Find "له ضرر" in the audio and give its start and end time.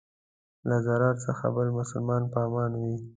0.69-1.15